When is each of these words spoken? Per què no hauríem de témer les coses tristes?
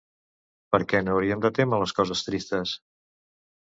Per 0.75 0.79
què 0.93 1.03
no 1.05 1.15
hauríem 1.17 1.45
de 1.45 1.53
témer 1.61 1.81
les 1.85 1.97
coses 2.03 2.29
tristes? 2.33 2.77